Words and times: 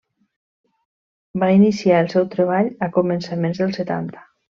Va 1.43 1.49
iniciar 1.57 1.99
el 2.05 2.09
seu 2.13 2.25
treball 2.37 2.71
a 2.87 2.91
començaments 2.99 3.61
dels 3.65 3.79
setanta. 3.83 4.25